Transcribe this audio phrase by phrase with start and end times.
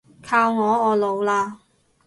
[0.23, 1.57] 靠我，我老喇